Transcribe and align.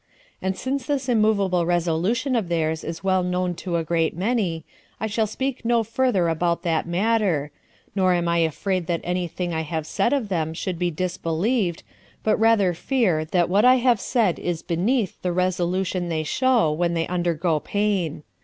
And 0.41 0.57
since 0.57 0.87
this 0.87 1.07
immovable 1.07 1.63
resolution 1.63 2.35
of 2.35 2.49
theirs 2.49 2.83
is 2.83 3.03
well 3.03 3.21
known 3.21 3.53
to 3.57 3.75
a 3.75 3.83
great 3.83 4.15
many, 4.17 4.65
I 4.99 5.05
shall 5.05 5.27
speak 5.27 5.63
no 5.63 5.83
further 5.83 6.27
about 6.27 6.63
that 6.63 6.87
matter; 6.87 7.51
nor 7.95 8.13
am 8.13 8.27
I 8.27 8.39
afraid 8.39 8.87
that 8.87 9.01
any 9.03 9.27
thing 9.27 9.53
I 9.53 9.61
have 9.61 9.85
said 9.85 10.11
of 10.11 10.27
them 10.29 10.55
should 10.55 10.79
be 10.79 10.89
disbelieved, 10.89 11.83
but 12.23 12.35
rather 12.39 12.73
fear, 12.73 13.25
that 13.25 13.47
what 13.47 13.63
I 13.63 13.75
have 13.75 13.99
said 14.01 14.39
is 14.39 14.63
beneath 14.63 15.21
the 15.21 15.31
resolution 15.31 16.09
they 16.09 16.23
show 16.23 16.71
when 16.71 16.95
they 16.95 17.05
undergo 17.05 17.59
pain. 17.59 18.23